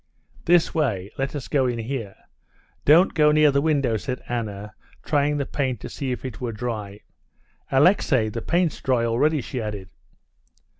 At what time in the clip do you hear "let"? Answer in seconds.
1.19-1.35